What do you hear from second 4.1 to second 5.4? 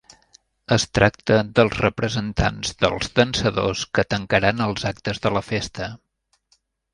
tancaran els actes de